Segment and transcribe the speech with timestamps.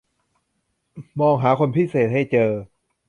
[1.19, 2.51] มองหาคนพิเศษให้เจอ